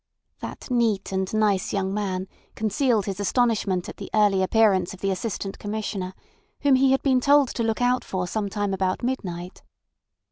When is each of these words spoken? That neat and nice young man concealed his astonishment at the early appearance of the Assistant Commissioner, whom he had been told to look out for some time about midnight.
That 0.39 0.71
neat 0.71 1.11
and 1.11 1.31
nice 1.31 1.71
young 1.73 1.93
man 1.93 2.27
concealed 2.55 3.05
his 3.05 3.19
astonishment 3.19 3.87
at 3.87 3.97
the 3.97 4.09
early 4.15 4.41
appearance 4.41 4.95
of 4.95 5.01
the 5.01 5.11
Assistant 5.11 5.59
Commissioner, 5.59 6.15
whom 6.61 6.73
he 6.73 6.89
had 6.91 7.03
been 7.03 7.21
told 7.21 7.49
to 7.49 7.63
look 7.63 7.83
out 7.83 8.03
for 8.03 8.25
some 8.25 8.49
time 8.49 8.73
about 8.73 9.03
midnight. 9.03 9.61